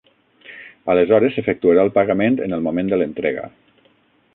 Aleshores 0.93 1.37
s'efectuarà 1.37 1.85
el 1.89 1.93
pagament 2.01 2.41
en 2.49 2.59
el 2.59 2.65
moment 2.71 2.91
de 2.95 3.01
l'entrega. 3.03 3.49